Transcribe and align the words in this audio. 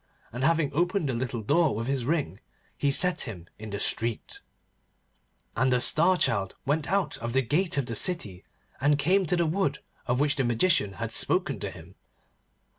And 0.33 0.43
having 0.43 0.71
opened 0.73 1.09
the 1.09 1.13
little 1.13 1.43
door 1.43 1.75
with 1.75 1.85
his 1.85 2.05
ring 2.07 2.39
he 2.75 2.89
set 2.89 3.21
him 3.29 3.45
in 3.59 3.69
the 3.69 3.79
street. 3.79 4.41
And 5.55 5.71
the 5.71 5.79
Star 5.79 6.17
Child 6.17 6.55
went 6.65 6.91
out 6.91 7.19
of 7.19 7.33
the 7.33 7.43
gate 7.43 7.77
of 7.77 7.85
the 7.85 7.95
city, 7.95 8.43
and 8.79 8.97
came 8.97 9.27
to 9.27 9.35
the 9.35 9.45
wood 9.45 9.77
of 10.07 10.19
which 10.19 10.37
the 10.37 10.43
Magician 10.43 10.93
had 10.93 11.11
spoken 11.11 11.59
to 11.59 11.69
him. 11.69 11.93